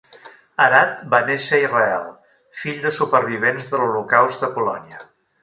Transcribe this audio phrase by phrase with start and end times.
[0.63, 2.07] Arad va néixer a Israel,
[2.63, 5.07] fill de supervivents de l'Holocaust de Polònia.